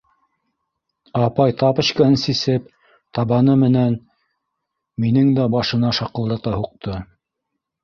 [1.23, 2.65] Апай тапочкаһын сисеп,
[3.19, 3.99] табаны менән
[5.07, 6.99] минең дә башына шаҡылдата һуҡты.